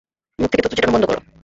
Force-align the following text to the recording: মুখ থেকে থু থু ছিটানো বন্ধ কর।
মুখ 0.39 0.47
থেকে 0.51 0.61
থু 0.63 0.69
থু 0.69 0.75
ছিটানো 0.77 0.93
বন্ধ 0.95 1.05
কর। 1.05 1.17